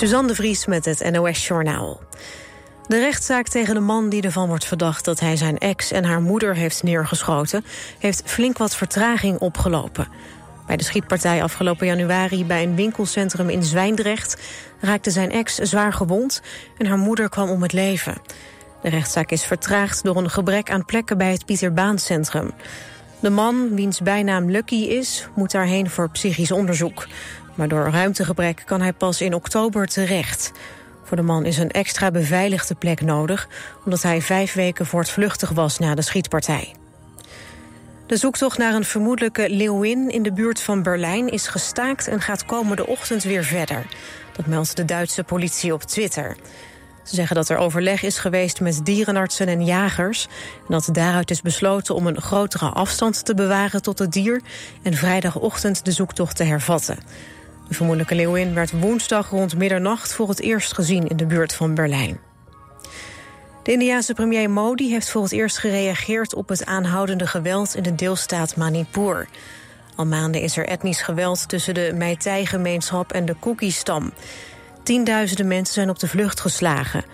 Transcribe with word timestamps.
Suzanne 0.00 0.28
de 0.28 0.34
Vries 0.34 0.66
met 0.66 0.84
het 0.84 1.10
NOS 1.10 1.46
Journaal. 1.46 2.00
De 2.86 2.98
rechtszaak 2.98 3.48
tegen 3.48 3.74
de 3.74 3.80
man 3.80 4.08
die 4.08 4.22
ervan 4.22 4.48
wordt 4.48 4.64
verdacht 4.64 5.04
dat 5.04 5.20
hij 5.20 5.36
zijn 5.36 5.58
ex 5.58 5.90
en 5.92 6.04
haar 6.04 6.20
moeder 6.20 6.54
heeft 6.54 6.82
neergeschoten, 6.82 7.64
heeft 7.98 8.22
flink 8.24 8.58
wat 8.58 8.76
vertraging 8.76 9.38
opgelopen. 9.38 10.08
Bij 10.66 10.76
de 10.76 10.84
schietpartij 10.84 11.42
afgelopen 11.42 11.86
januari 11.86 12.44
bij 12.44 12.62
een 12.62 12.74
winkelcentrum 12.74 13.48
in 13.48 13.62
Zwijndrecht 13.62 14.36
raakte 14.80 15.10
zijn 15.10 15.32
ex 15.32 15.54
zwaar 15.54 15.92
gewond 15.92 16.42
en 16.78 16.86
haar 16.86 16.98
moeder 16.98 17.28
kwam 17.28 17.50
om 17.50 17.62
het 17.62 17.72
leven. 17.72 18.22
De 18.82 18.88
rechtszaak 18.88 19.30
is 19.30 19.44
vertraagd 19.44 20.04
door 20.04 20.16
een 20.16 20.30
gebrek 20.30 20.70
aan 20.70 20.84
plekken 20.84 21.18
bij 21.18 21.32
het 21.32 21.44
Pieterbaancentrum. 21.46 22.52
De 23.20 23.30
man, 23.30 23.74
wiens 23.74 24.00
bijnaam 24.00 24.50
Lucky 24.50 24.74
is, 24.74 25.28
moet 25.34 25.50
daarheen 25.50 25.90
voor 25.90 26.10
psychisch 26.10 26.50
onderzoek. 26.50 27.06
Maar 27.60 27.68
door 27.68 27.90
ruimtegebrek 27.90 28.62
kan 28.66 28.80
hij 28.80 28.92
pas 28.92 29.20
in 29.20 29.34
oktober 29.34 29.86
terecht. 29.86 30.52
Voor 31.04 31.16
de 31.16 31.22
man 31.22 31.44
is 31.44 31.58
een 31.58 31.70
extra 31.70 32.10
beveiligde 32.10 32.74
plek 32.74 33.00
nodig... 33.00 33.48
omdat 33.84 34.02
hij 34.02 34.22
vijf 34.22 34.52
weken 34.52 34.86
voortvluchtig 34.86 35.50
was 35.50 35.78
na 35.78 35.94
de 35.94 36.02
schietpartij. 36.02 36.74
De 38.06 38.16
zoektocht 38.16 38.58
naar 38.58 38.74
een 38.74 38.84
vermoedelijke 38.84 39.50
leeuwin 39.50 40.10
in 40.10 40.22
de 40.22 40.32
buurt 40.32 40.60
van 40.60 40.82
Berlijn... 40.82 41.28
is 41.28 41.46
gestaakt 41.46 42.08
en 42.08 42.20
gaat 42.20 42.44
komende 42.44 42.86
ochtend 42.86 43.22
weer 43.22 43.44
verder. 43.44 43.86
Dat 44.36 44.46
meldt 44.46 44.76
de 44.76 44.84
Duitse 44.84 45.24
politie 45.24 45.72
op 45.72 45.82
Twitter. 45.82 46.36
Ze 47.04 47.14
zeggen 47.14 47.36
dat 47.36 47.48
er 47.48 47.56
overleg 47.56 48.02
is 48.02 48.18
geweest 48.18 48.60
met 48.60 48.84
dierenartsen 48.84 49.48
en 49.48 49.64
jagers... 49.64 50.28
en 50.58 50.66
dat 50.68 50.88
daaruit 50.92 51.30
is 51.30 51.42
besloten 51.42 51.94
om 51.94 52.06
een 52.06 52.20
grotere 52.20 52.68
afstand 52.68 53.24
te 53.24 53.34
bewaren 53.34 53.82
tot 53.82 53.98
het 53.98 54.12
dier... 54.12 54.40
en 54.82 54.94
vrijdagochtend 54.94 55.84
de 55.84 55.92
zoektocht 55.92 56.36
te 56.36 56.44
hervatten. 56.44 56.98
De 57.70 57.76
vermoedelijke 57.76 58.14
leeuwin 58.14 58.54
werd 58.54 58.80
woensdag 58.80 59.30
rond 59.30 59.56
middernacht 59.56 60.12
voor 60.12 60.28
het 60.28 60.40
eerst 60.40 60.74
gezien 60.74 61.08
in 61.08 61.16
de 61.16 61.26
buurt 61.26 61.54
van 61.54 61.74
Berlijn. 61.74 62.20
De 63.62 63.72
Indiase 63.72 64.14
premier 64.14 64.50
Modi 64.50 64.90
heeft 64.90 65.10
voor 65.10 65.22
het 65.22 65.32
eerst 65.32 65.58
gereageerd 65.58 66.34
op 66.34 66.48
het 66.48 66.66
aanhoudende 66.66 67.26
geweld 67.26 67.74
in 67.74 67.82
de 67.82 67.94
deelstaat 67.94 68.56
Manipur. 68.56 69.28
Al 69.96 70.06
maanden 70.06 70.40
is 70.40 70.56
er 70.56 70.66
etnisch 70.66 71.02
geweld 71.02 71.48
tussen 71.48 71.74
de 71.74 71.92
Meitei-gemeenschap 71.94 73.12
en 73.12 73.24
de 73.24 73.36
Kuki-stam. 73.40 74.12
Tienduizenden 74.82 75.46
mensen 75.46 75.74
zijn 75.74 75.90
op 75.90 75.98
de 75.98 76.08
vlucht 76.08 76.40
geslagen. 76.40 77.04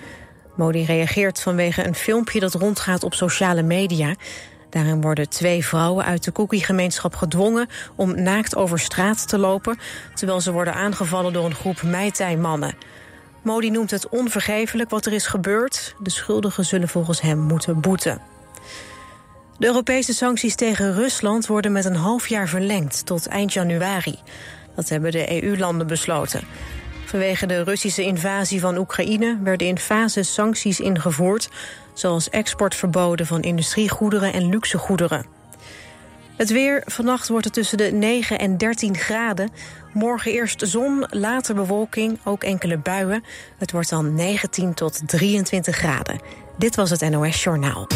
Modi 0.54 0.84
reageert 0.84 1.40
vanwege 1.40 1.86
een 1.86 1.94
filmpje 1.94 2.40
dat 2.40 2.54
rondgaat 2.54 3.02
op 3.02 3.14
sociale 3.14 3.62
media. 3.62 4.14
Daarin 4.76 5.00
worden 5.00 5.28
twee 5.28 5.64
vrouwen 5.64 6.04
uit 6.04 6.24
de 6.24 6.32
Cookie-gemeenschap 6.32 7.14
gedwongen... 7.14 7.68
om 7.94 8.22
naakt 8.22 8.56
over 8.56 8.78
straat 8.78 9.28
te 9.28 9.38
lopen... 9.38 9.78
terwijl 10.14 10.40
ze 10.40 10.52
worden 10.52 10.74
aangevallen 10.74 11.32
door 11.32 11.44
een 11.44 11.54
groep 11.54 11.82
Meitei-mannen. 11.82 12.74
Modi 13.42 13.70
noemt 13.70 13.90
het 13.90 14.08
onvergeeflijk 14.08 14.90
wat 14.90 15.06
er 15.06 15.12
is 15.12 15.26
gebeurd. 15.26 15.94
De 15.98 16.10
schuldigen 16.10 16.64
zullen 16.64 16.88
volgens 16.88 17.20
hem 17.20 17.38
moeten 17.38 17.80
boeten. 17.80 18.20
De 19.58 19.66
Europese 19.66 20.12
sancties 20.14 20.54
tegen 20.54 20.94
Rusland 20.94 21.46
worden 21.46 21.72
met 21.72 21.84
een 21.84 21.96
half 21.96 22.28
jaar 22.28 22.48
verlengd... 22.48 23.06
tot 23.06 23.26
eind 23.26 23.52
januari. 23.52 24.18
Dat 24.74 24.88
hebben 24.88 25.12
de 25.12 25.42
EU-landen 25.42 25.86
besloten. 25.86 26.42
Vanwege 27.04 27.46
de 27.46 27.62
Russische 27.62 28.02
invasie 28.02 28.60
van 28.60 28.78
Oekraïne... 28.78 29.38
werden 29.42 29.66
in 29.66 29.78
fases 29.78 30.34
sancties 30.34 30.80
ingevoerd 30.80 31.48
zoals 31.98 32.30
exportverboden 32.30 33.26
van 33.26 33.42
industriegoederen 33.42 34.32
en 34.32 34.48
luxegoederen. 34.48 35.26
Het 36.36 36.50
weer, 36.50 36.82
vannacht 36.86 37.28
wordt 37.28 37.44
het 37.44 37.54
tussen 37.54 37.78
de 37.78 37.90
9 37.92 38.38
en 38.38 38.56
13 38.56 38.96
graden. 38.96 39.50
Morgen 39.92 40.32
eerst 40.32 40.62
zon, 40.66 41.06
later 41.10 41.54
bewolking, 41.54 42.18
ook 42.24 42.44
enkele 42.44 42.78
buien. 42.78 43.24
Het 43.58 43.72
wordt 43.72 43.90
dan 43.90 44.14
19 44.14 44.74
tot 44.74 45.00
23 45.06 45.76
graden. 45.76 46.20
Dit 46.58 46.76
was 46.76 46.90
het 46.90 47.10
NOS 47.10 47.42
Journaal. 47.42 47.86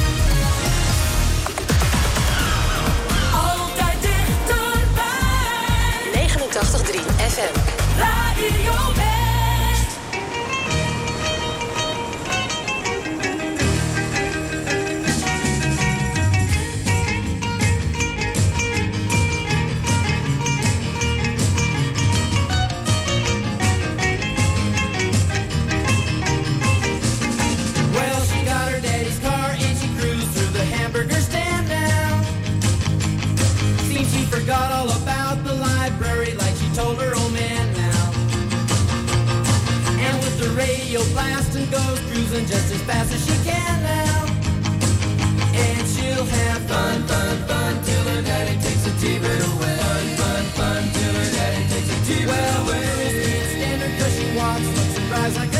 Radio 40.90 41.12
blasting 41.12 41.70
goes 41.70 42.00
cruising 42.10 42.46
just 42.46 42.72
as 42.74 42.82
fast 42.82 43.12
as 43.14 43.24
she 43.24 43.36
can 43.48 43.82
now. 43.82 44.26
And 45.54 45.86
she'll 45.86 46.24
have 46.24 46.62
fun, 46.62 47.02
fun, 47.06 47.36
fun 47.46 47.84
till 47.84 48.02
her 48.10 48.22
daddy 48.22 48.58
takes 48.60 48.86
a 48.88 48.92
T-bird 48.98 49.40
away. 49.40 49.76
Fun, 49.78 50.06
fun, 50.18 50.44
fun 50.58 50.82
till 50.92 51.14
her 51.14 51.30
daddy 51.30 51.62
takes 51.68 51.90
a 51.94 51.98
T-bird 52.06 52.26
well, 52.26 52.66
away. 52.66 52.80
Well, 52.98 53.12
can't 53.22 53.50
stand 53.54 53.82
her 53.82 53.90
'cause 53.98 54.14
she 54.18 54.26
walks, 54.36 54.66
looks 54.66 54.96
and 54.98 55.08
drives 55.08 55.36
like 55.36 55.54
an 55.54 55.59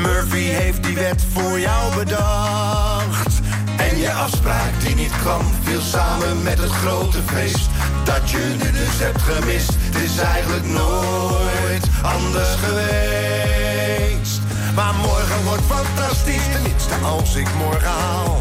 Murphy 0.00 0.44
heeft 0.44 0.84
die 0.84 0.94
wet 0.94 1.24
voor 1.32 1.60
jou 1.60 1.94
bedacht. 1.94 3.40
En 3.76 3.98
je 3.98 4.12
afspraak 4.12 4.80
die 4.84 4.94
niet 4.94 5.12
kwam, 5.20 5.42
viel 5.62 5.80
samen 5.80 6.42
met 6.42 6.58
het 6.58 6.70
grote 6.70 7.18
feest. 7.26 7.68
dat 8.04 8.30
je 8.30 8.56
nu 8.58 8.70
dus 8.70 8.98
hebt 8.98 9.22
gemist. 9.22 9.70
Het 9.74 10.02
is 10.02 10.18
eigenlijk 10.18 10.66
nooit 10.66 11.86
anders 12.02 12.54
geweest. 12.64 14.40
Maar 14.74 14.94
morgen 14.94 15.44
wordt 15.44 15.62
fantastisch, 15.68 16.46
tenminste 16.52 16.94
als 16.94 17.34
ik 17.34 17.48
morgen 17.58 17.88
haal. 17.88 18.40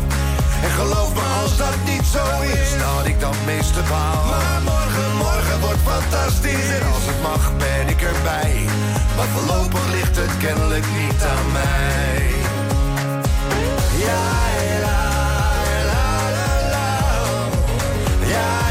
En 0.64 0.70
geloof 0.70 1.14
me, 1.14 1.22
als 1.42 1.58
dat 1.58 1.76
niet 1.86 2.06
zo 2.06 2.24
is, 2.42 2.70
dan 2.80 2.88
had 2.96 3.06
ik 3.06 3.20
dat 3.20 3.36
meeste 3.46 3.82
baal. 3.90 4.26
Maar 4.26 4.62
morgen, 4.64 5.16
morgen 5.18 5.60
wordt 5.60 5.84
fantastisch. 5.86 6.70
Als 6.94 7.06
het 7.06 7.22
mag, 7.22 7.52
ben 7.58 7.88
ik 7.88 8.02
erbij. 8.02 8.66
Maar 9.16 9.28
voorlopig 9.36 9.86
ligt 9.92 10.16
het 10.16 10.38
kennelijk 10.38 10.86
niet 11.02 11.24
aan 11.24 11.52
mij. 11.52 12.30
Ja, 14.06 14.24
la, 14.86 15.02
la, 15.92 16.06
la, 16.38 16.50
la. 16.74 16.90
Ja, 18.34 18.71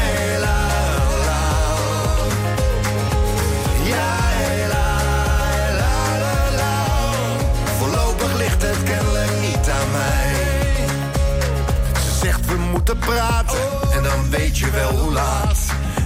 moeten 12.91 13.13
praten 13.13 13.91
en 13.91 14.03
dan 14.03 14.29
weet 14.29 14.57
je 14.57 14.71
wel 14.71 14.97
hoe 14.97 15.11
laat. 15.11 15.59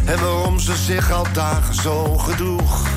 En 0.06 0.20
waarom 0.20 0.60
ze 0.60 0.76
zich 0.76 1.12
al 1.12 1.26
dagen 1.34 1.74
zo 1.76 2.18
gedroeg. 2.18 2.88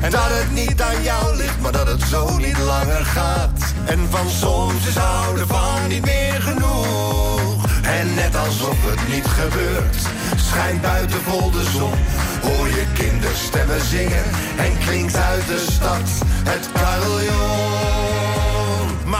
En 0.00 0.10
dat 0.10 0.28
het 0.28 0.52
niet 0.52 0.82
aan 0.82 1.02
jou 1.02 1.36
ligt, 1.36 1.60
maar 1.60 1.72
dat 1.72 1.86
het 1.86 2.02
zo 2.02 2.36
niet 2.36 2.58
langer 2.58 3.04
gaat. 3.04 3.74
En 3.84 3.98
van 4.10 4.28
soms 4.30 4.86
is 4.86 4.96
houden 4.96 5.46
van 5.46 5.88
niet 5.88 6.04
meer 6.04 6.40
genoeg. 6.40 7.64
En 7.82 8.14
net 8.14 8.36
alsof 8.36 8.76
het 8.82 9.08
niet 9.08 9.26
gebeurt, 9.26 9.96
schijnt 10.36 10.82
buiten 10.82 11.20
vol 11.22 11.50
de 11.50 11.64
zon. 11.72 11.94
Hoor 12.42 12.68
je 12.68 12.84
kinderstemmen 12.94 13.80
zingen 13.80 14.24
en 14.56 14.78
klinkt 14.78 15.16
uit 15.16 15.46
de 15.46 15.64
stad 15.70 16.08
het 16.44 16.68
carillon. 16.72 17.65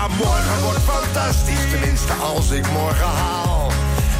Morgen 0.09 0.63
wordt 0.63 0.85
fantastisch, 0.85 1.71
tenminste 1.71 2.13
als 2.13 2.51
ik 2.51 2.71
morgen 2.73 3.07
haal. 3.07 3.71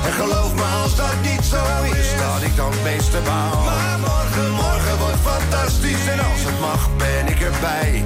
En 0.05 0.13
geloof 0.13 0.55
me 0.55 0.63
als 0.83 0.97
dat 0.97 1.15
niet 1.23 1.45
zo 1.45 1.63
is, 1.83 2.09
dat 2.19 2.43
ik 2.43 2.57
dan 2.57 2.71
het 2.71 2.83
meeste 2.83 3.21
baal. 3.25 3.65
Maar 3.65 3.99
morgen, 3.99 4.51
morgen 4.51 4.99
wordt 4.99 5.21
fantastisch 5.23 6.07
en 6.07 6.19
als 6.19 6.43
het 6.45 6.61
mag 6.61 6.89
ben 6.97 7.27
ik 7.27 7.41
erbij. 7.41 8.05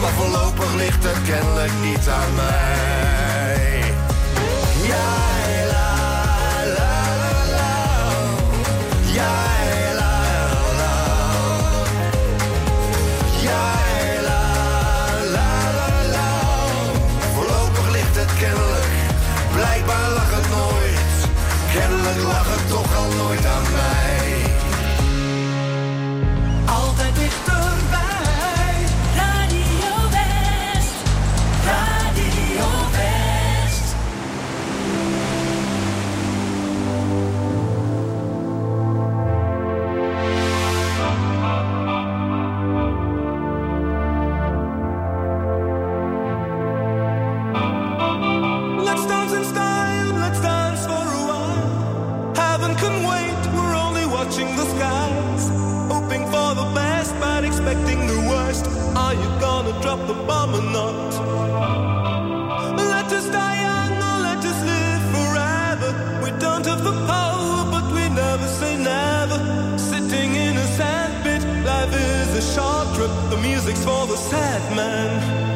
Maar 0.00 0.10
voorlopig 0.10 0.74
ligt 0.74 1.04
het 1.04 1.22
kennelijk 1.24 1.72
niet 1.82 2.08
aan 2.08 2.34
mij. 2.34 3.21
Kennelijk 21.72 22.22
lag 22.22 22.56
het 22.56 22.68
toch 22.68 22.96
al 22.96 23.08
nooit 23.16 23.46
aan 23.46 23.62
mij. 23.62 24.11
A 72.34 72.40
short 72.40 72.94
trip. 72.94 73.10
The 73.30 73.36
music's 73.36 73.84
for 73.84 74.06
the 74.06 74.16
sad 74.16 74.76
man. 74.76 75.51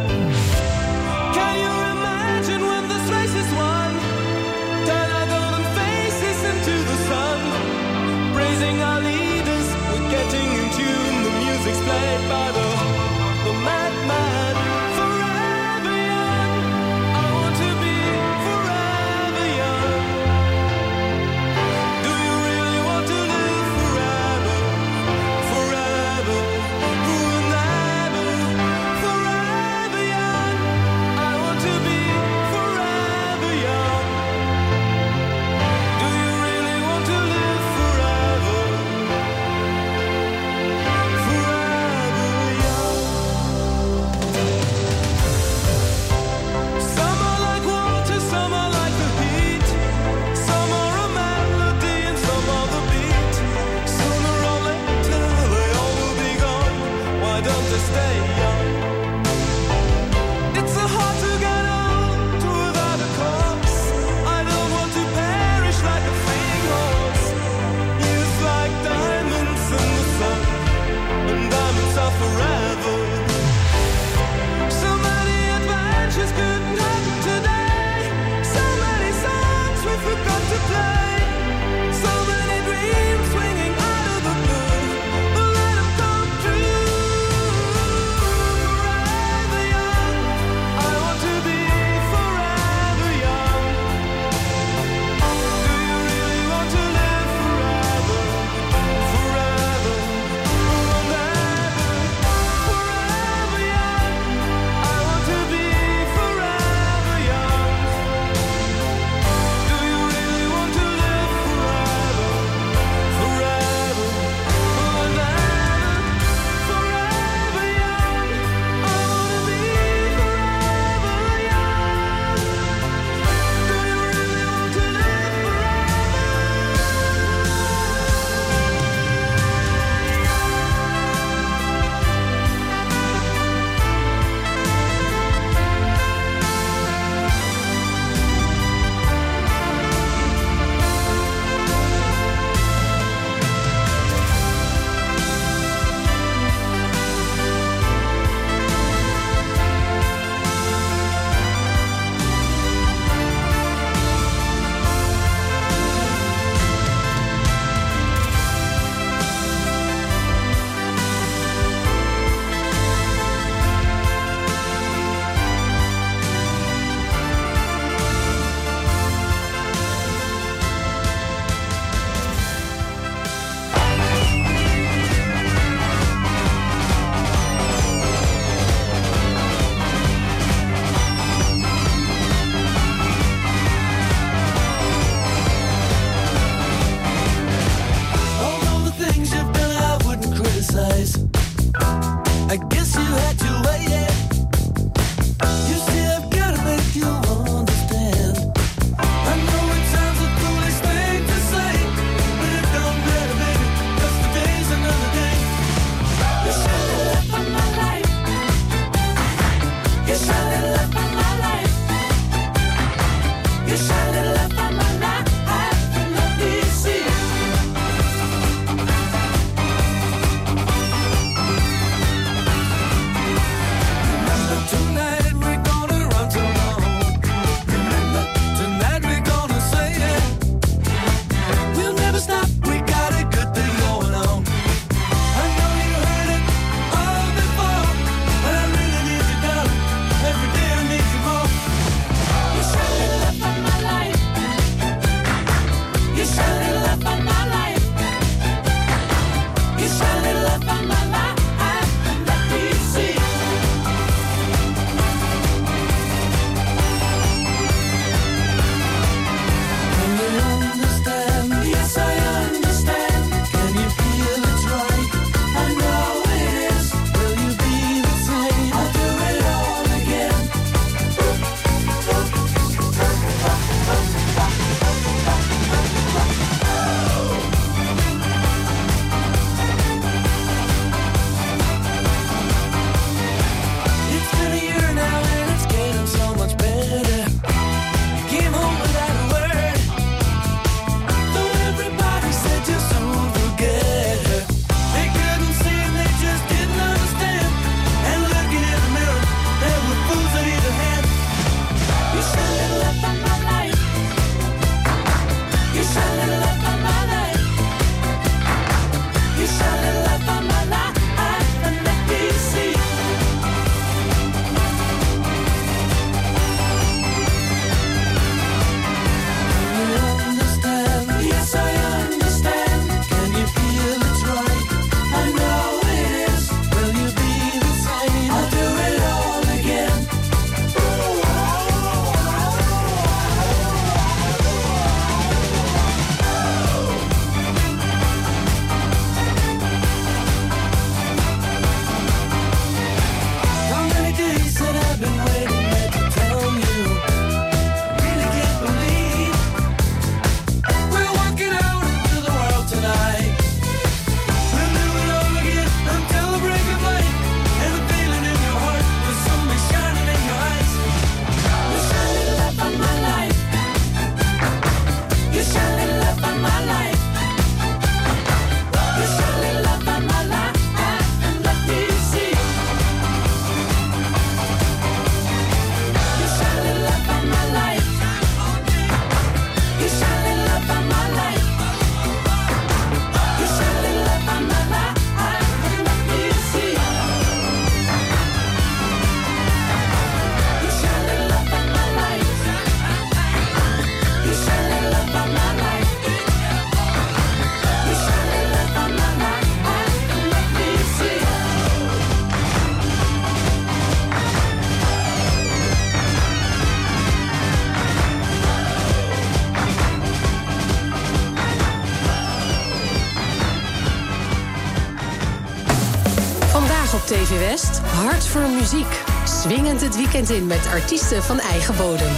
voor 418.37 418.50
muziek. 418.50 419.02
Swingend 419.25 419.81
het 419.81 419.97
weekend 419.97 420.31
in 420.31 420.47
met 420.47 420.66
artiesten 420.66 421.23
van 421.23 421.40
eigen 421.40 421.76
bodem. 421.76 422.12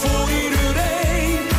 Voor. 0.00 0.28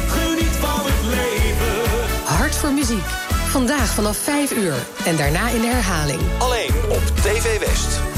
Geniet 0.08 0.56
van 0.60 0.80
het 0.84 1.06
leven. 1.06 2.24
Hart 2.24 2.56
voor 2.56 2.72
muziek. 2.72 3.06
Vandaag 3.50 3.94
vanaf 3.94 4.18
5 4.18 4.52
uur 4.52 4.76
en 5.06 5.16
daarna 5.16 5.50
in 5.50 5.62
de 5.62 5.68
herhaling. 5.68 6.22
Alleen 6.38 6.74
op 6.90 7.02
TV 7.16 7.60
West. 7.60 8.11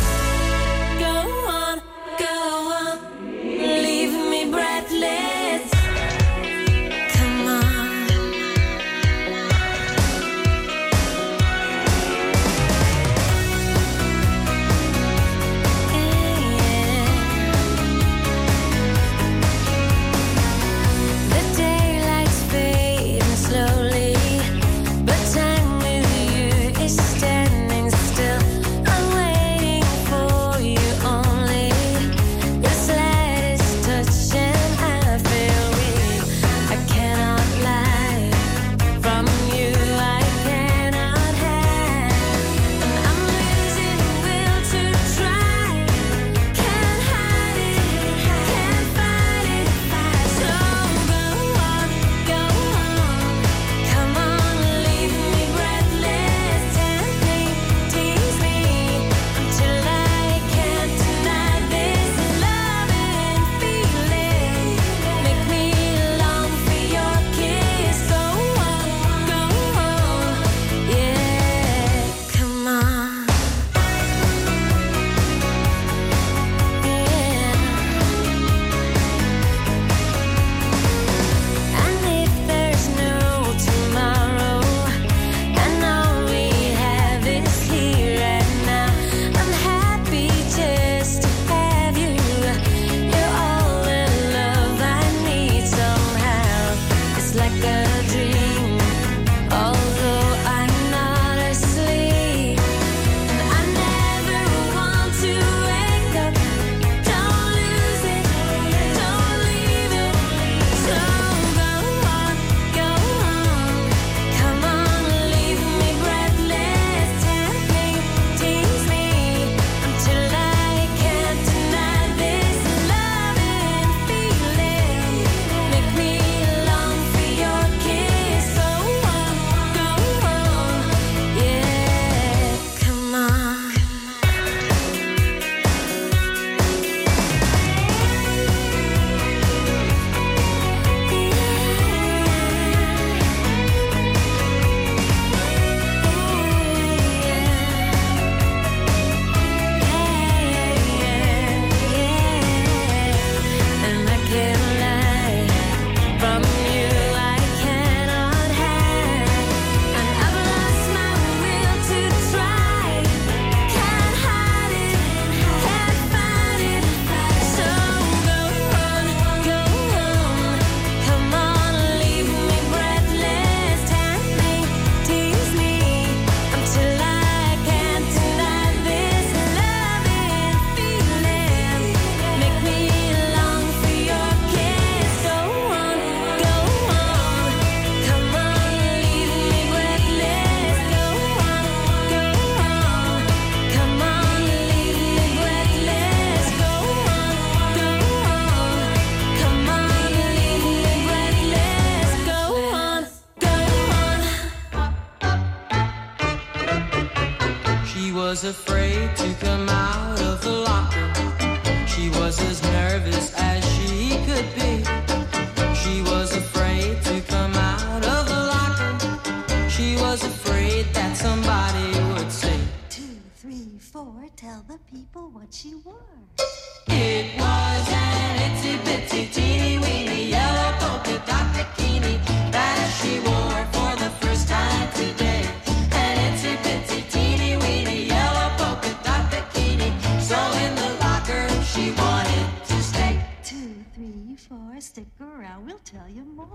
Tell 246.04 246.12
you 246.12 246.26
more. 246.36 246.50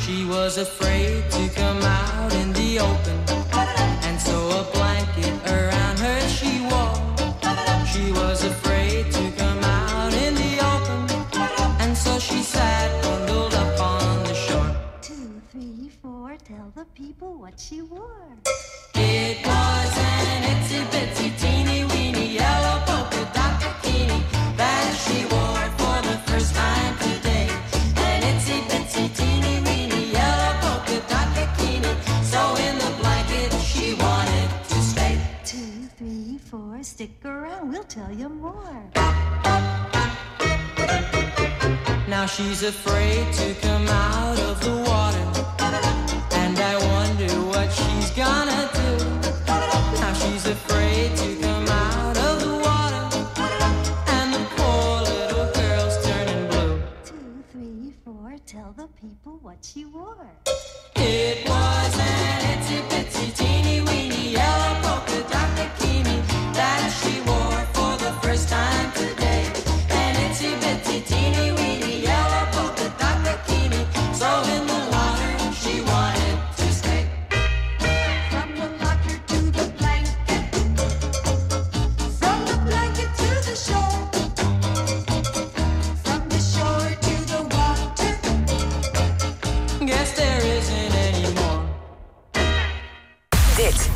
She 0.00 0.24
was 0.24 0.56
afraid 0.56 1.30
to 1.30 1.48
come 1.54 1.82
out 1.82 2.32
in 2.32 2.54
the 2.54 2.78
open, 2.80 3.18
and 4.06 4.18
so 4.18 4.36
a 4.60 4.64
blanket 4.72 5.34
around 5.46 5.98
her 5.98 6.20
she 6.28 6.60
wore. 6.70 6.96
She 7.84 8.12
was 8.12 8.44
afraid 8.44 9.12
to 9.12 9.30
come 9.36 9.62
out 9.62 10.14
in 10.14 10.34
the 10.36 10.52
open, 10.72 11.00
and 11.80 11.94
so 11.94 12.18
she 12.18 12.42
sat 12.42 13.02
bundled 13.02 13.54
up 13.54 13.78
on 13.78 14.24
the 14.24 14.34
shore. 14.34 14.76
Two, 15.02 15.42
three, 15.52 15.90
four, 16.00 16.34
tell 16.42 16.72
the 16.74 16.86
people 16.94 17.34
what 17.34 17.60
she 17.60 17.82
wore. 17.82 18.38
It 18.94 19.46
was 19.46 19.59
more. 38.50 38.80
Now 42.08 42.26
she's 42.26 42.62
afraid 42.62 43.32
to 43.40 43.54
come 43.66 43.86
out 43.88 44.38
of 44.48 44.56
the 44.66 44.76
water. 44.90 45.26
And 46.42 46.56
I 46.58 46.74
wonder 46.92 47.32
what 47.52 47.68
she's 47.78 48.10
gonna 48.24 48.62
do. 48.80 48.90
Now 50.02 50.12
she's 50.22 50.46
afraid 50.56 51.08
to 51.22 51.28
come 51.44 51.68
out 51.68 52.16
of 52.28 52.34
the 52.44 52.54
water. 52.66 53.04
And 54.16 54.28
the 54.34 54.44
poor 54.56 54.90
little 55.10 55.48
girl's 55.58 55.96
turning 56.06 56.42
blue. 56.50 56.74
Two, 57.10 57.30
three, 57.52 57.94
four, 58.04 58.28
tell 58.46 58.70
the 58.76 58.88
people 59.02 59.34
what 59.46 59.58
she 59.68 59.84
wore. 59.84 60.30
It 60.96 61.48
was 61.48 61.92
an 62.10 62.40
itsy 62.52 62.78
bitsy 62.90 63.26
teeny 63.38 63.78
weeny 63.86 64.24
yellow 64.38 64.74
polka 64.84 65.18
dot 65.32 65.48
bikini 65.56 66.16
that 66.58 66.82
she 66.98 67.14
wore 67.26 67.39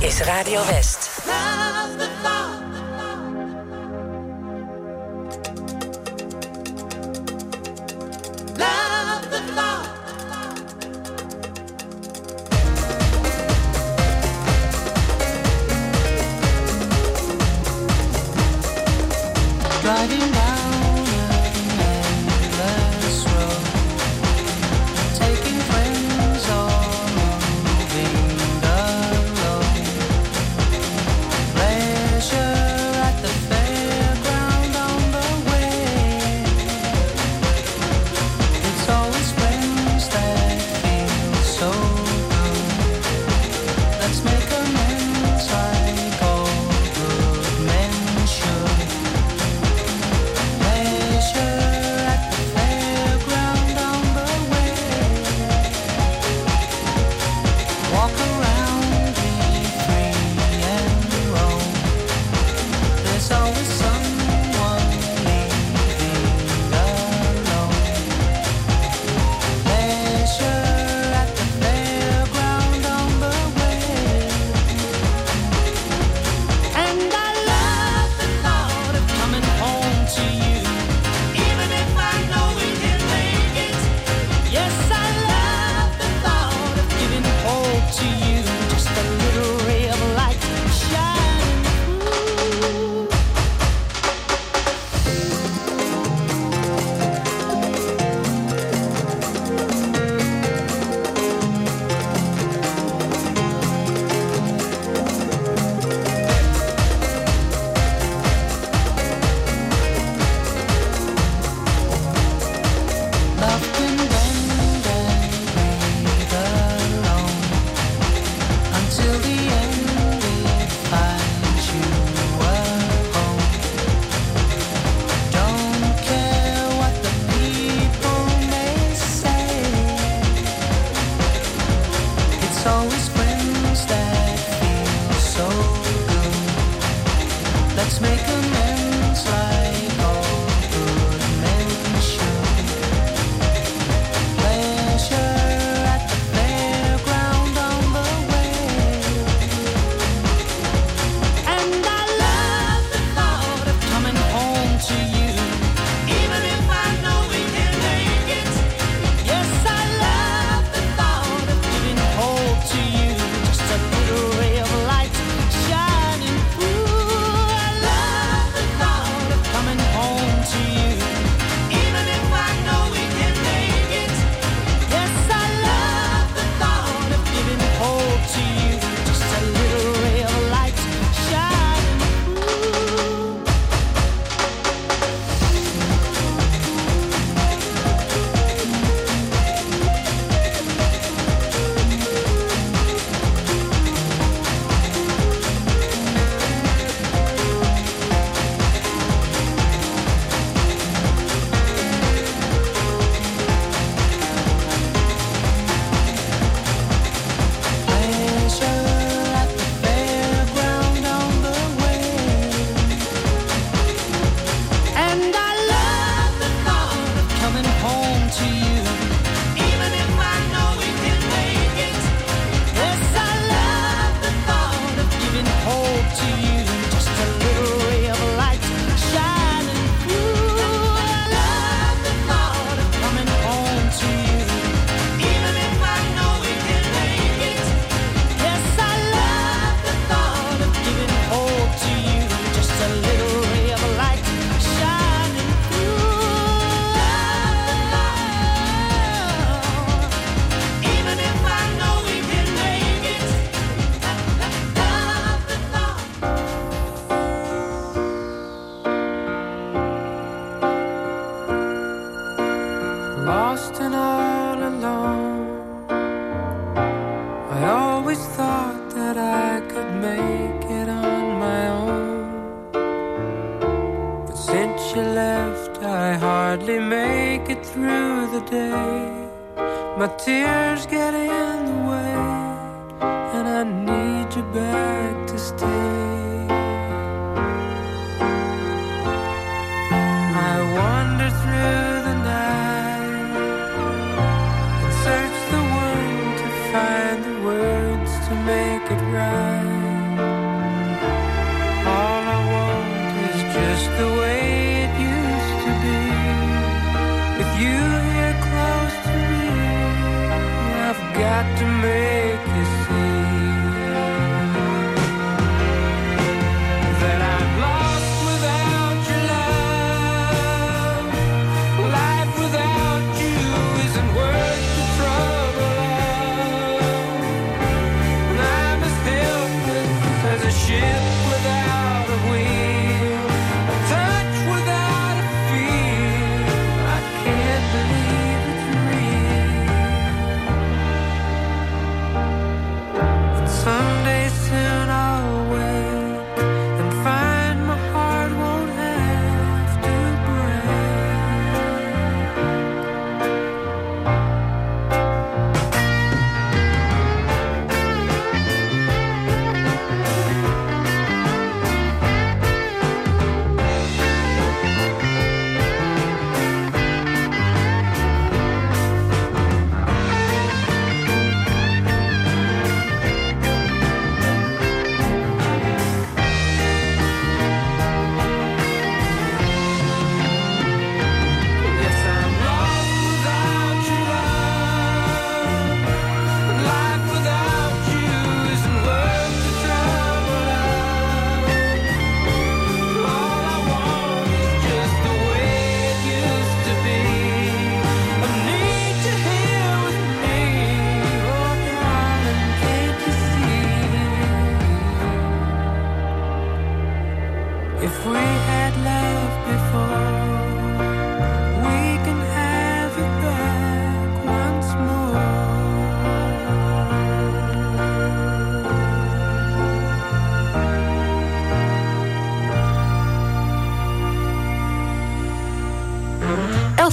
Is 0.01 0.21
Radio 0.27 0.61
West. 0.71 2.14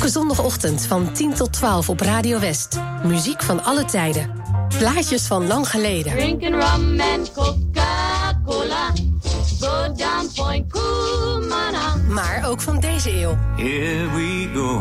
Elke 0.02 0.14
zondagochtend 0.14 0.86
van 0.86 1.14
10 1.14 1.34
tot 1.34 1.54
12 1.54 1.90
op 1.90 2.00
Radio 2.00 2.40
West. 2.40 2.80
Muziek 3.04 3.44
van 3.44 3.64
alle 3.64 3.86
tijden. 3.86 4.32
Plaatjes 4.78 5.28
van 5.28 5.48
lang 5.48 5.70
geleden. 5.70 6.12
Drinking 6.12 6.64
rum 6.64 7.00
and 7.00 7.32
Coca-Cola. 7.32 8.94
Go 9.60 9.94
down 9.96 10.30
Point 10.36 10.72
Kumana. 10.72 11.96
Maar 12.08 12.44
ook 12.46 12.62
van 12.62 12.80
deze 12.80 13.12
eeuw. 13.12 13.38
Here 13.56 14.10
we 14.14 14.50
go 14.54 14.76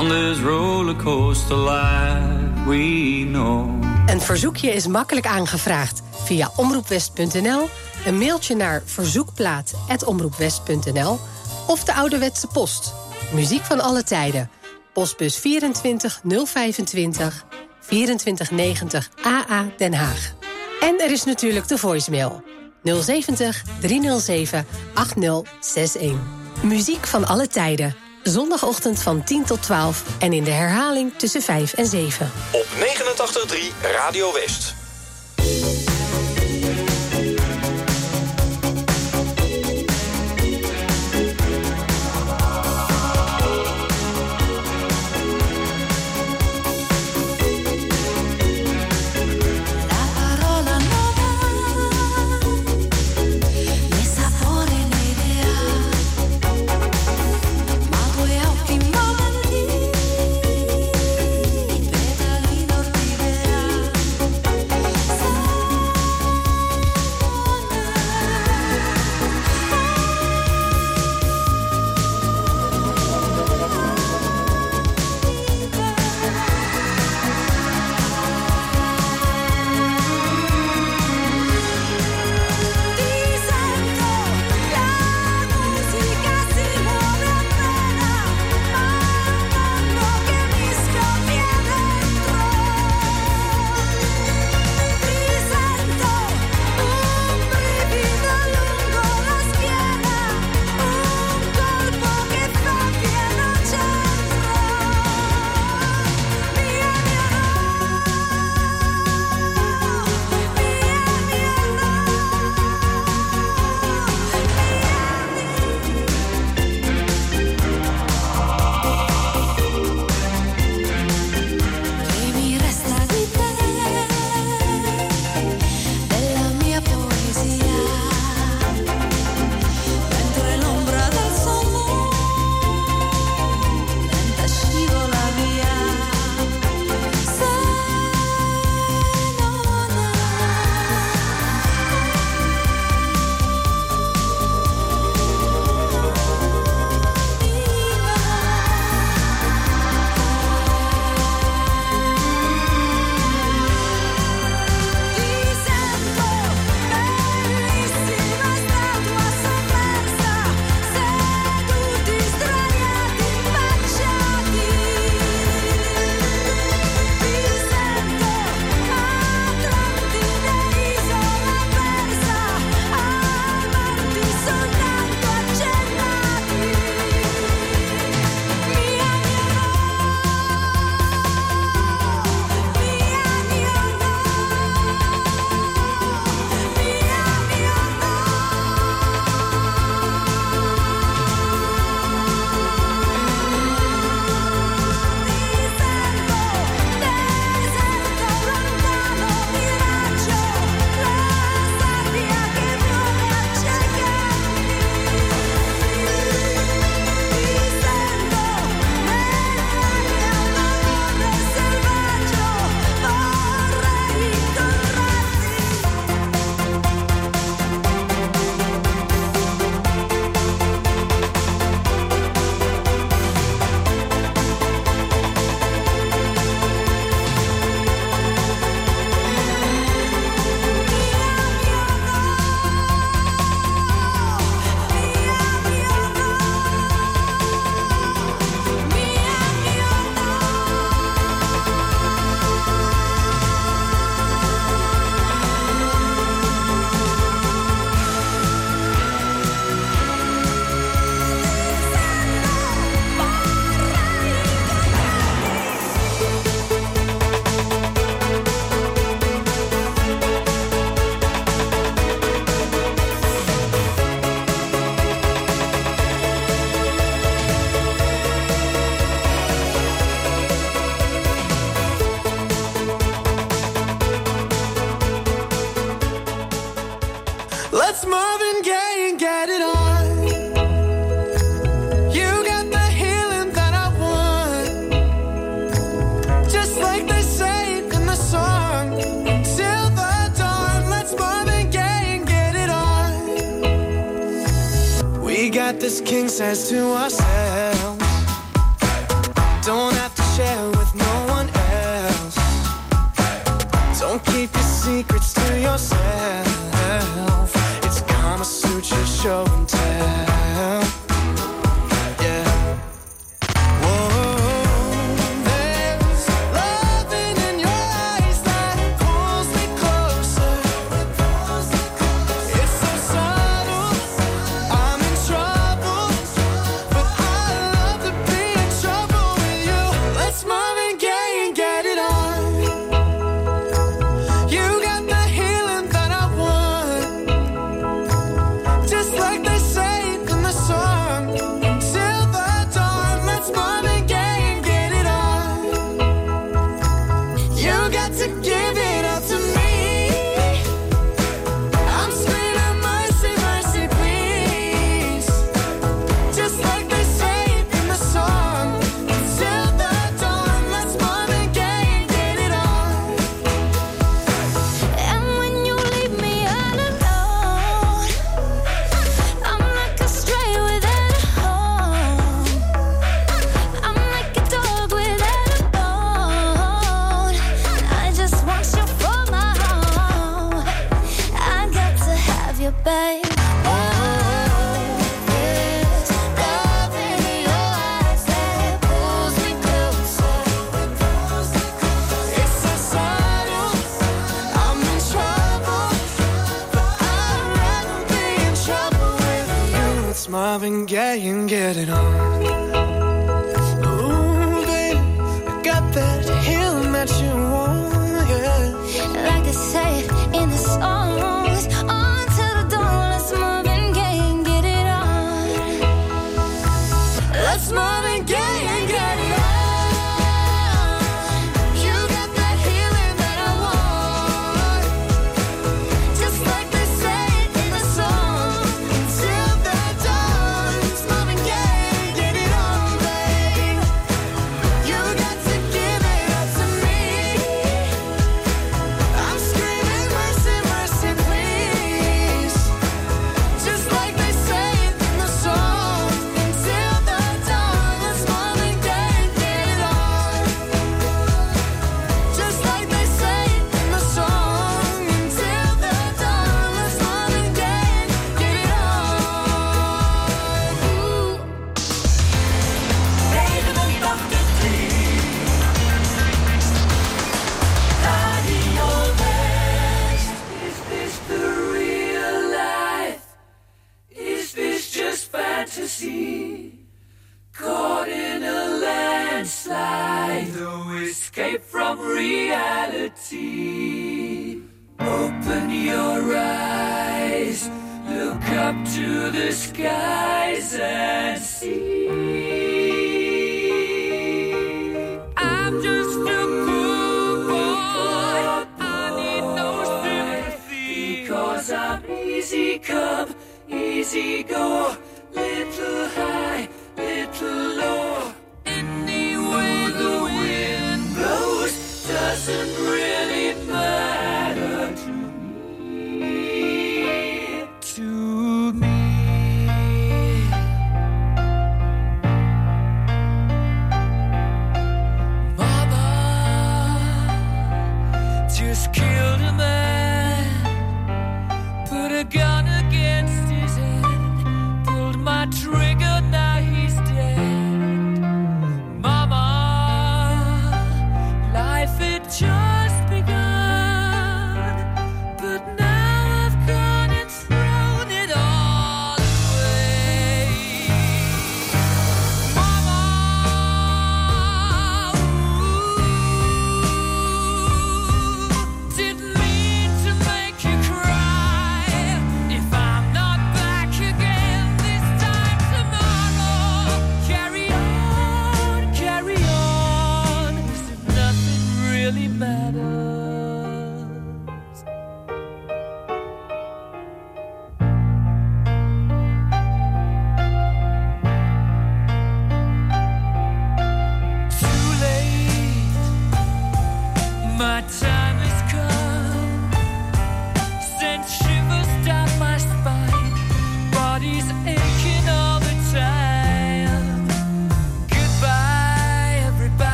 on 0.00 0.08
this 0.08 0.38
rollercoaster 0.38 1.58
life 1.58 2.64
we 2.66 3.26
know. 3.30 3.68
Een 4.06 4.20
verzoekje 4.20 4.74
is 4.74 4.86
makkelijk 4.86 5.26
aangevraagd 5.26 6.02
via 6.24 6.50
omroepwest.nl, 6.56 7.68
een 8.06 8.18
mailtje 8.18 8.56
naar 8.56 8.82
verzoekplaat.omroepwest.nl 8.84 11.18
of 11.66 11.84
de 11.84 11.94
ouderwetse 11.94 12.46
post. 12.46 13.00
Muziek 13.32 13.64
van 13.64 13.80
alle 13.80 14.02
tijden. 14.02 14.50
Postbus 14.92 15.36
24 15.36 16.20
025 16.24 17.44
2490 17.80 19.10
AA 19.22 19.68
Den 19.76 19.94
Haag. 19.94 20.32
En 20.80 21.00
er 21.00 21.10
is 21.10 21.24
natuurlijk 21.24 21.68
de 21.68 21.78
voicemail 21.78 22.42
070 22.82 23.62
307 23.80 24.66
8061. 24.94 26.18
Muziek 26.62 27.06
van 27.06 27.26
alle 27.26 27.48
tijden. 27.48 27.96
Zondagochtend 28.22 29.02
van 29.02 29.24
10 29.24 29.44
tot 29.44 29.62
12 29.62 30.04
en 30.18 30.32
in 30.32 30.44
de 30.44 30.50
herhaling 30.50 31.12
tussen 31.16 31.42
5 31.42 31.72
en 31.72 31.86
7. 31.86 32.30
Op 32.52 32.66
89.3 32.66 33.56
Radio 33.82 34.32
West. 34.32 34.81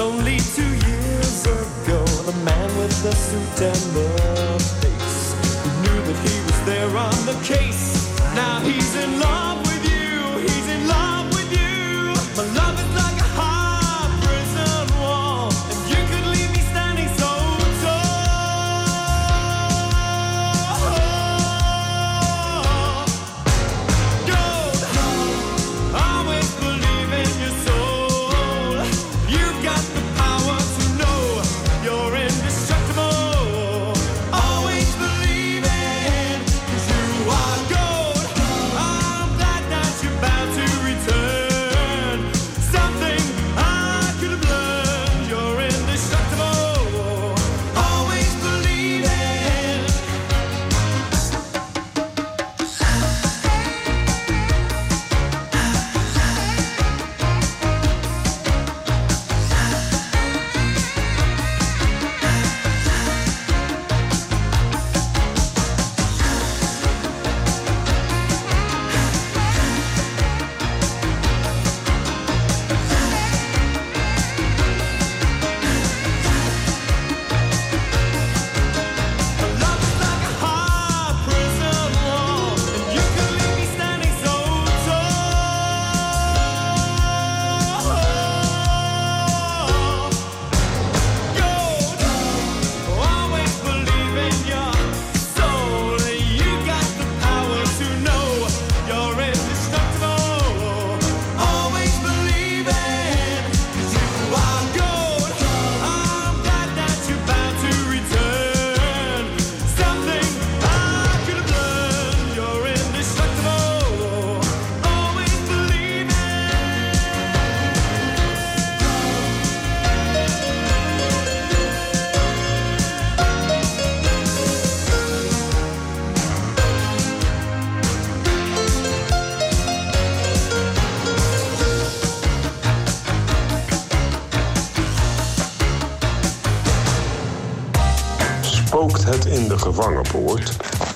Only 0.00 0.38
two 0.56 0.72
years 0.88 1.44
ago, 1.44 2.02
the 2.24 2.32
man 2.42 2.68
with 2.78 3.02
the 3.02 3.12
suit 3.14 3.60
and 3.60 3.84
the 3.94 4.08
face 4.80 5.34
who 5.62 5.70
knew 5.82 6.00
that 6.08 6.18
he 6.26 6.36
was 6.46 6.60
there 6.64 6.96
on 6.96 7.26
the 7.26 7.38
case. 7.44 8.08
Now 8.34 8.60
he's 8.60 8.94
in 8.96 9.20
love 9.20 9.60
with 9.60 9.84
you, 9.84 10.40
he's 10.40 10.68
in 10.68 10.88
love 10.88 11.29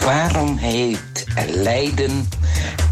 Waarom 0.04 0.56
heet 0.56 1.24
Leiden 1.46 2.28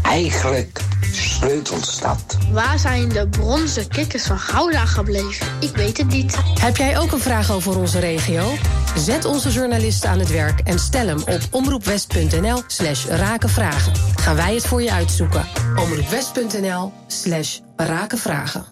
eigenlijk 0.01 0.81
sleutelstad? 1.11 2.37
Waar 2.51 2.79
zijn 2.79 3.09
de 3.09 3.27
bronzen 3.27 3.87
kikkers 3.87 4.23
van 4.23 4.39
Gouda 4.39 4.85
gebleven? 4.85 5.47
Ik 5.59 5.75
weet 5.75 5.97
het 5.97 6.07
niet. 6.07 6.37
Heb 6.59 6.77
jij 6.77 6.99
ook 6.99 7.11
een 7.11 7.19
vraag 7.19 7.51
over 7.51 7.77
onze 7.77 7.99
regio? 7.99 8.53
Zet 8.95 9.25
onze 9.25 9.49
journalisten 9.49 10.09
aan 10.09 10.19
het 10.19 10.31
werk 10.31 10.59
en 10.59 10.79
stel 10.79 11.07
hem 11.07 11.19
op 11.19 11.41
omroepwest.nl 11.51 12.61
slash 12.67 13.05
rakenvragen. 13.05 13.93
Gaan 14.15 14.35
wij 14.35 14.53
het 14.53 14.67
voor 14.67 14.81
je 14.81 14.91
uitzoeken. 14.91 15.45
omroepwest.nl 15.75 16.91
slash 17.07 17.59
rakenvragen. 17.75 18.65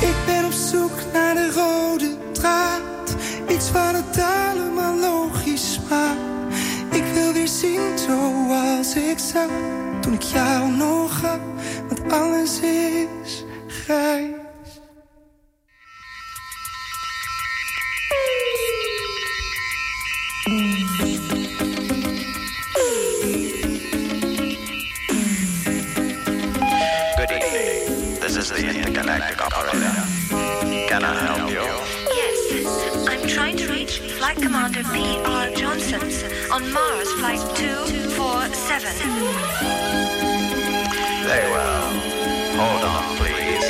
Ik 0.00 0.14
ben 0.26 0.44
op 0.44 0.52
zoek 0.52 1.12
naar 1.12 1.34
de 1.34 1.52
rode 1.52 2.16
draad. 2.32 3.16
Iets 3.48 3.72
waar 3.72 3.94
het 3.94 4.18
allemaal 4.18 4.96
logisch 4.96 5.80
maakt. 5.88 6.54
Ik 6.90 7.04
wil 7.14 7.32
weer 7.32 7.48
zien 7.48 7.98
zoals 7.98 8.94
ik 8.94 9.18
zag. 9.18 9.50
Toen 10.00 10.12
ik 10.12 10.22
jou 10.22 10.70
nog 10.70 11.22
had. 11.22 11.40
Want 11.88 12.12
alles 12.12 12.60
is 12.60 13.44
grijs. 13.66 14.37
on 36.58 36.72
Mars 36.72 37.12
Flight 37.12 37.38
247. 37.56 38.92
Very 41.22 41.50
well. 41.52 41.90
Hold 42.58 42.84
on, 42.84 43.16
please. 43.16 43.66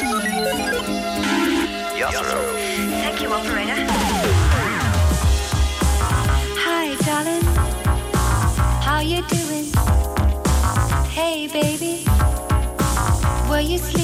Yes, 1.98 2.14
Thank 3.02 3.20
you, 3.20 3.28
operator. 3.30 3.76
Hi, 6.64 6.94
darling. 7.04 7.44
How 8.80 9.00
you 9.00 9.22
doing? 9.36 9.66
Hey, 11.10 11.46
baby. 11.48 12.06
Were 13.50 13.60
you 13.60 13.78
sleeping? 13.78 13.97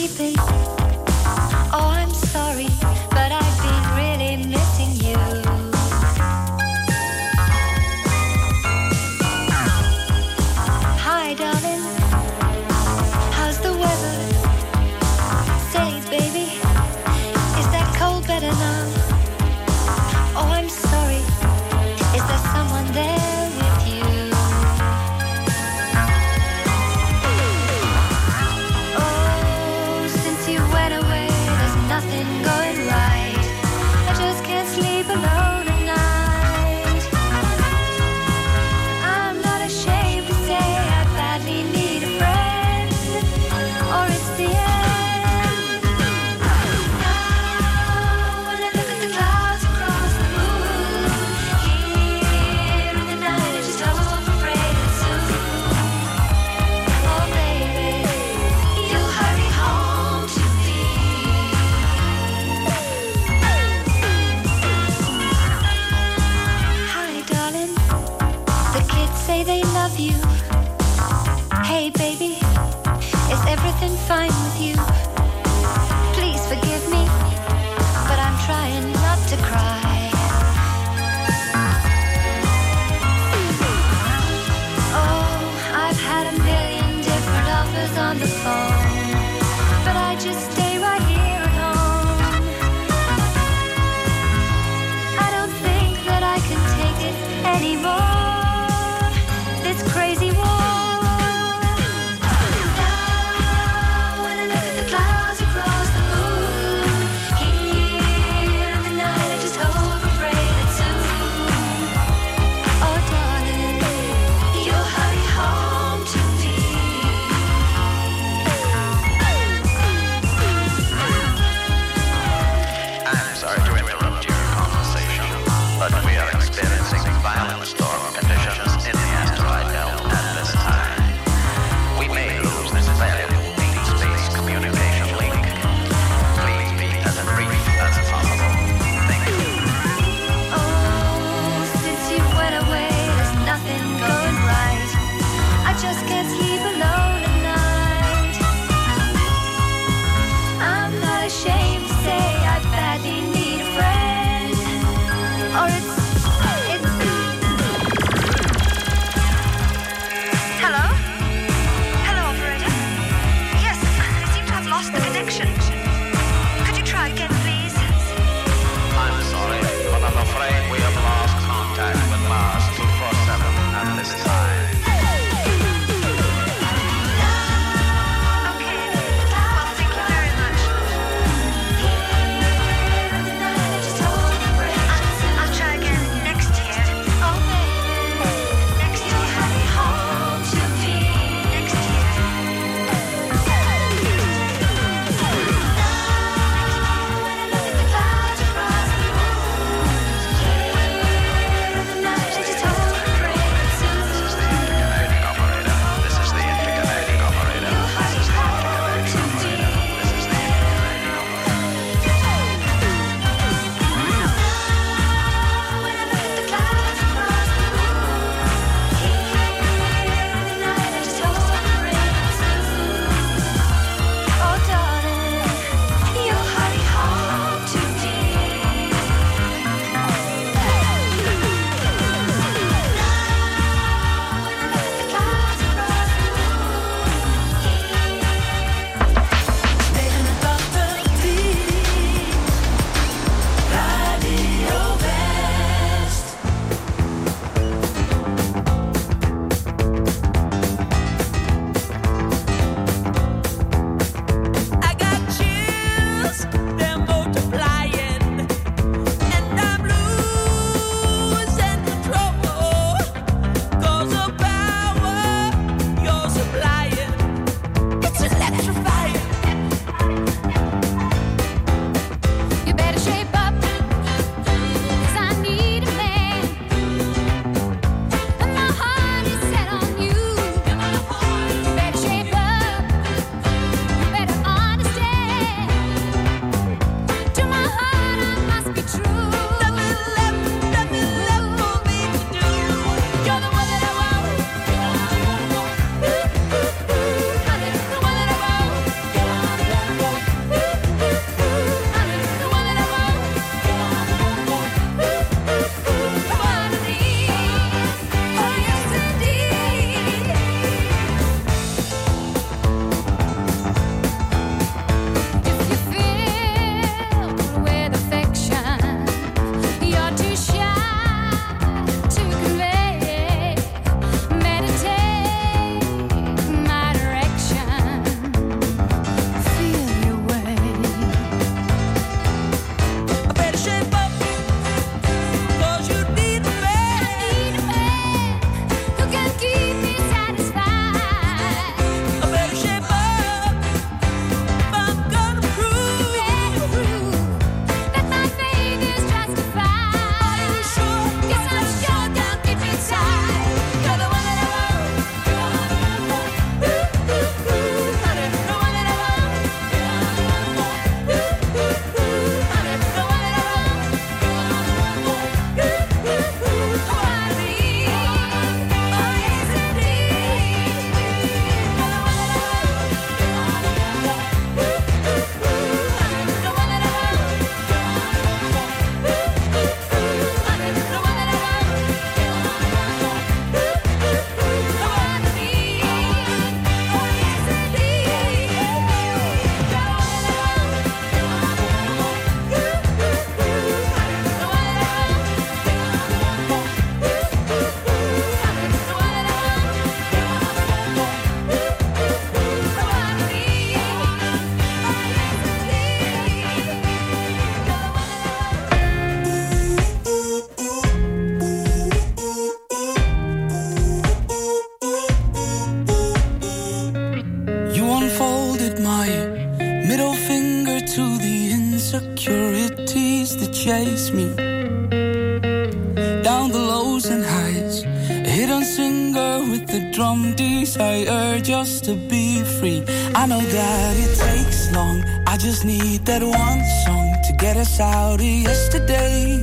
Us 437.75 437.81
out 437.81 438.21
of 438.21 438.27
yesterday. 438.27 439.43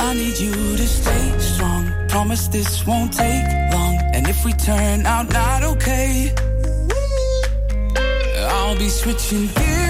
I 0.00 0.14
need 0.14 0.38
you 0.38 0.52
to 0.76 0.86
stay 0.86 1.38
strong. 1.38 1.92
Promise 2.08 2.48
this 2.48 2.86
won't 2.86 3.12
take 3.12 3.46
long. 3.72 3.96
And 4.14 4.26
if 4.28 4.44
we 4.44 4.52
turn 4.52 5.06
out 5.06 5.32
not 5.32 5.62
okay, 5.62 6.32
I'll 8.48 8.76
be 8.76 8.88
switching 8.88 9.46
gears. 9.54 9.89